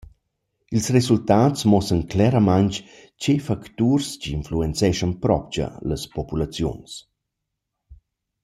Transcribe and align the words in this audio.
Ils 0.75 0.93
resultats 0.97 1.53
muossan 1.71 2.01
cleramaing 2.11 2.73
che 3.21 3.33
factuors 3.47 4.07
chi 4.21 4.29
influenzeschan 4.39 5.11
propcha 5.23 5.67
las 5.89 6.03
populaziuns. 6.15 6.91